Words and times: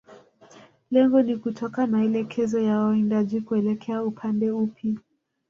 Lengo 0.91 1.21
ni 1.21 1.37
kutoa 1.37 1.87
maelekezo 1.87 2.59
ya 2.61 2.79
wawindaji 2.79 3.41
kuelekea 3.41 4.03
upande 4.03 4.51
upi 4.51 4.97